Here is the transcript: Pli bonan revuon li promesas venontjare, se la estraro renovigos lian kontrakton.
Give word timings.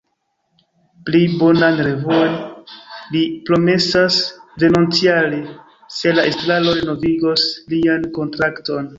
Pli 1.07 1.19
bonan 1.41 1.75
revuon 1.87 2.31
li 3.15 3.19
promesas 3.49 4.17
venontjare, 4.63 5.41
se 5.97 6.15
la 6.21 6.25
estraro 6.31 6.73
renovigos 6.79 7.45
lian 7.75 8.09
kontrakton. 8.17 8.89